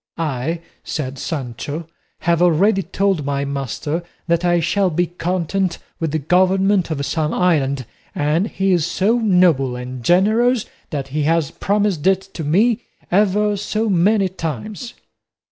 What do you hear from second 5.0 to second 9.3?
content with the government of some island, and he is so